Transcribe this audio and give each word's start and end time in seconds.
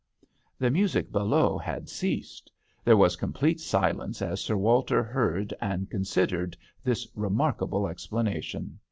The 0.57 0.71
music 0.71 1.11
below 1.11 1.59
had 1.59 1.87
ceased. 1.87 2.51
There 2.83 2.97
was 2.97 3.15
complete 3.15 3.59
silence 3.59 4.19
as 4.23 4.41
Sir 4.41 4.57
Walter 4.57 5.03
heard 5.03 5.53
and 5.61 5.91
considered 5.91 6.57
this 6.83 7.07
remarkable 7.13 7.87
explanation. 7.87 8.79